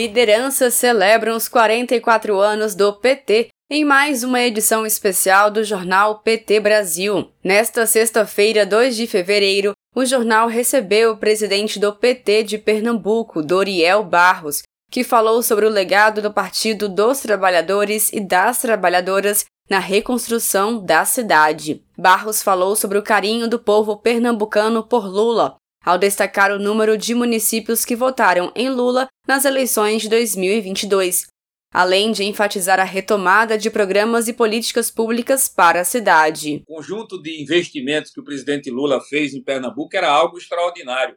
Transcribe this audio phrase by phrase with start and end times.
[0.00, 6.58] Lideranças celebram os 44 anos do PT em mais uma edição especial do jornal PT
[6.58, 7.30] Brasil.
[7.44, 14.02] Nesta sexta-feira, 2 de fevereiro, o jornal recebeu o presidente do PT de Pernambuco, Doriel
[14.02, 20.82] Barros, que falou sobre o legado do Partido dos Trabalhadores e das Trabalhadoras na reconstrução
[20.82, 21.84] da cidade.
[21.94, 27.14] Barros falou sobre o carinho do povo pernambucano por Lula, ao destacar o número de
[27.14, 31.26] municípios que votaram em Lula nas eleições de 2022,
[31.72, 36.62] além de enfatizar a retomada de programas e políticas públicas para a cidade.
[36.66, 41.16] O conjunto de investimentos que o presidente Lula fez em Pernambuco era algo extraordinário.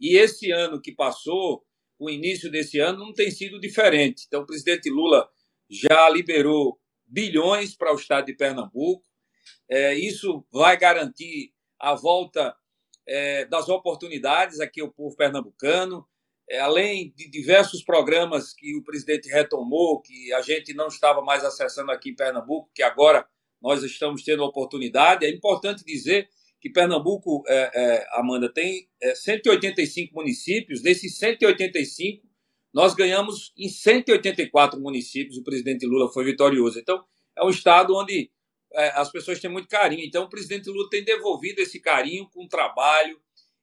[0.00, 1.64] E esse ano que passou,
[1.98, 4.24] o início desse ano, não tem sido diferente.
[4.26, 5.28] Então, o presidente Lula
[5.70, 9.04] já liberou bilhões para o estado de Pernambuco.
[9.70, 12.54] É, isso vai garantir a volta
[13.06, 16.06] é, das oportunidades aqui ao povo pernambucano,
[16.48, 21.44] é, além de diversos programas que o presidente retomou, que a gente não estava mais
[21.44, 23.26] acessando aqui em Pernambuco, que agora
[23.62, 25.24] nós estamos tendo oportunidade.
[25.24, 26.28] É importante dizer
[26.60, 32.26] que Pernambuco, é, é Amanda, tem 185 é, municípios, desses 185,
[32.72, 36.78] nós ganhamos em 184 municípios, o presidente Lula foi vitorioso.
[36.78, 37.04] Então,
[37.38, 38.30] é um estado onde
[38.74, 40.04] as pessoas têm muito carinho.
[40.04, 43.20] Então, o presidente Lula tem devolvido esse carinho com trabalho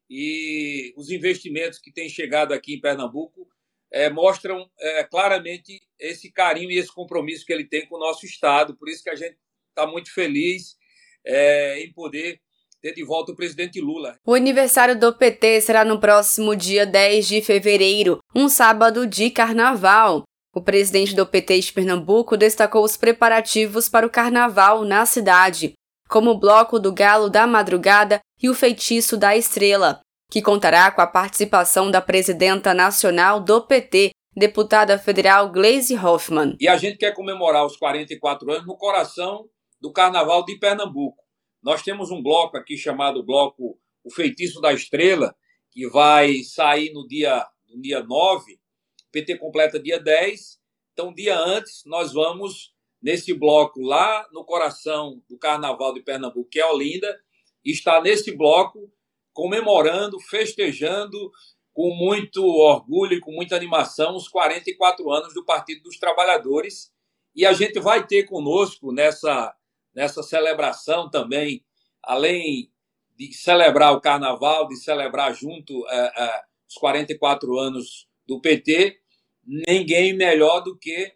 [0.09, 3.47] e os investimentos que têm chegado aqui em Pernambuco
[3.91, 8.25] é, mostram é, claramente esse carinho e esse compromisso que ele tem com o nosso
[8.25, 8.75] Estado.
[8.75, 9.37] Por isso que a gente
[9.69, 10.77] está muito feliz
[11.25, 12.39] é, em poder
[12.81, 14.17] ter de volta o presidente Lula.
[14.25, 20.23] O aniversário do PT será no próximo dia 10 de fevereiro, um sábado de carnaval.
[20.53, 25.73] O presidente do PT de Pernambuco destacou os preparativos para o carnaval na cidade,
[26.09, 30.99] como o Bloco do Galo da Madrugada e o Feitiço da Estrela, que contará com
[30.99, 36.57] a participação da presidenta nacional do PT, deputada federal Gleisi Hoffmann.
[36.59, 39.45] E a gente quer comemorar os 44 anos no coração
[39.79, 41.23] do Carnaval de Pernambuco.
[41.63, 45.33] Nós temos um bloco aqui chamado Bloco O Feitiço da Estrela,
[45.71, 48.60] que vai sair no dia, no dia 9
[49.11, 50.61] PT completa dia 10,
[50.93, 56.59] então, dia antes, nós vamos nesse bloco lá no coração do Carnaval de Pernambuco, que
[56.59, 57.19] é Olinda,
[57.65, 58.91] e está nesse bloco
[59.33, 61.31] comemorando, festejando
[61.73, 66.91] com muito orgulho e com muita animação os 44 anos do Partido dos Trabalhadores.
[67.33, 69.55] E a gente vai ter conosco nessa,
[69.95, 71.65] nessa celebração também,
[72.03, 72.69] além
[73.17, 79.00] de celebrar o Carnaval, de celebrar junto é, é, os 44 anos do PT,
[79.45, 81.13] ninguém melhor do que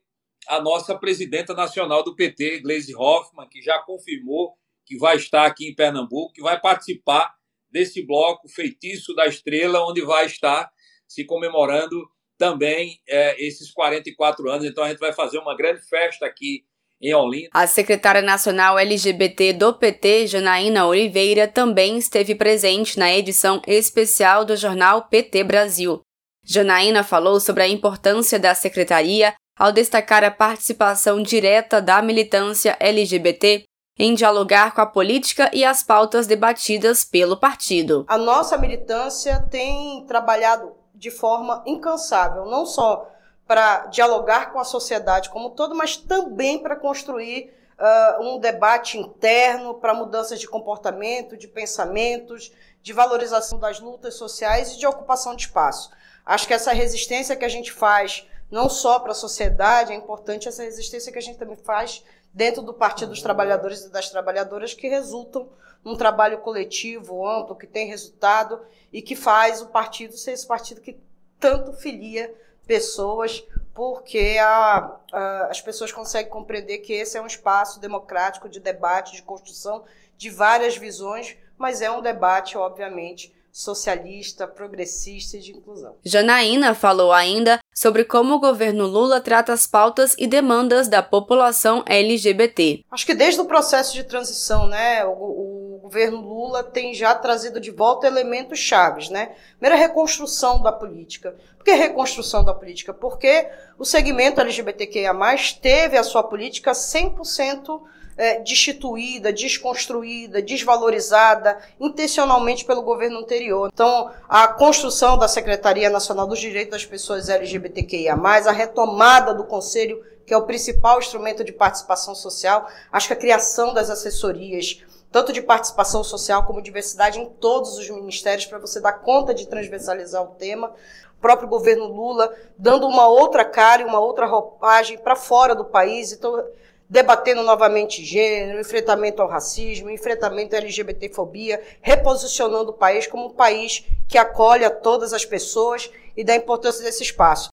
[0.48, 4.54] a nossa presidenta nacional do PT, Gleisi Hoffmann, que já confirmou
[4.86, 7.34] que vai estar aqui em Pernambuco, que vai participar
[7.72, 10.72] desse bloco Feitiço da Estrela, onde vai estar
[11.08, 14.66] se comemorando também é, esses 44 anos.
[14.66, 16.64] Então a gente vai fazer uma grande festa aqui
[17.02, 17.50] em Olinda.
[17.54, 24.56] A secretária nacional LGBT do PT, Janaína Oliveira, também esteve presente na edição especial do
[24.56, 26.02] jornal PT Brasil.
[26.46, 33.64] Janaína falou sobre a importância da secretaria ao destacar a participação direta da militância LGBT
[33.98, 38.06] em dialogar com a política e as pautas debatidas pelo partido.
[38.08, 43.10] A nossa militância tem trabalhado de forma incansável, não só
[43.48, 48.98] para dialogar com a sociedade como um todo, mas também para construir uh, um debate
[48.98, 55.36] interno para mudanças de comportamento, de pensamentos, de valorização das lutas sociais e de ocupação
[55.36, 55.92] de espaço.
[56.26, 60.48] Acho que essa resistência que a gente faz, não só para a sociedade, é importante
[60.48, 62.04] essa resistência que a gente também faz
[62.34, 65.50] dentro do Partido dos Trabalhadores e das Trabalhadoras, que resultam
[65.84, 68.60] num trabalho coletivo, amplo, que tem resultado
[68.92, 71.00] e que faz o partido ser esse partido que
[71.40, 72.34] tanto filia
[72.66, 78.62] pessoas, porque a, a, as pessoas conseguem compreender que esse é um espaço democrático de
[78.62, 79.84] debate, de construção
[80.18, 85.96] de várias visões, mas é um debate, obviamente, socialista, progressista e de inclusão.
[86.04, 91.84] Janaína falou ainda sobre como o governo Lula trata as pautas e demandas da população
[91.86, 92.84] LGBT.
[92.92, 95.55] Acho que desde o processo de transição, né, o, o
[95.86, 99.36] governo Lula tem já trazido de volta elementos chaves, né?
[99.60, 101.36] Primeiro, a reconstrução da política.
[101.58, 102.92] Por que reconstrução da política?
[102.94, 103.48] Porque
[103.78, 105.14] o segmento LGBTQIA+,
[105.62, 107.82] teve a sua política 100%
[108.18, 113.70] é, destituída, desconstruída, desvalorizada intencionalmente pelo governo anterior.
[113.74, 120.04] Então, a construção da Secretaria Nacional dos Direitos das Pessoas LGBTQIA, a retomada do Conselho,
[120.26, 124.82] que é o principal instrumento de participação social, acho que a criação das assessorias
[125.16, 129.48] tanto de participação social como diversidade em todos os ministérios, para você dar conta de
[129.48, 130.74] transversalizar o tema.
[131.18, 135.64] O próprio governo Lula dando uma outra cara e uma outra roupagem para fora do
[135.64, 136.12] país.
[136.12, 136.44] Então,
[136.90, 143.86] debatendo novamente gênero, enfrentamento ao racismo, enfrentamento à LGBTfobia, reposicionando o país como um país
[144.08, 147.50] que acolhe a todas as pessoas e da importância desse espaço.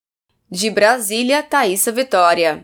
[0.51, 2.61] De Brasília, Thaisa Vitória.